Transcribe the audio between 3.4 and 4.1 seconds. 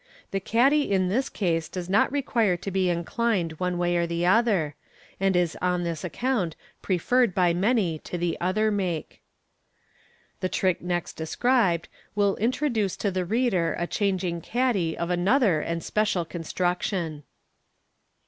one way or